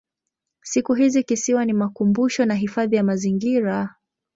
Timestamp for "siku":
0.61-0.93